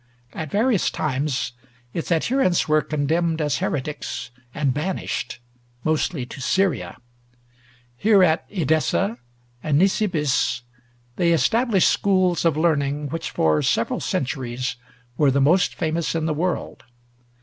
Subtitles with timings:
[0.33, 1.51] At various times
[1.93, 5.37] its adherents were condemned as heretics and banished,
[5.83, 6.97] mostly to Syria.
[7.97, 9.19] Here, at Edessa
[9.61, 10.63] and Nisibis,
[11.17, 14.75] they established schools of learning which for several centuries
[15.17, 16.83] were the most famous in the world.